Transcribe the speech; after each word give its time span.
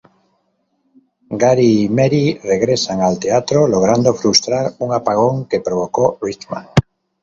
Gary 1.31 1.83
y 1.83 1.89
Mary 1.89 2.39
regresan 2.43 3.01
al 3.01 3.19
teatro, 3.19 3.67
logrando 3.67 4.15
frustrar 4.15 4.73
un 4.79 4.95
apagón 4.95 5.45
que 5.45 5.59
provocó 5.61 6.17
Richman. 6.19 6.65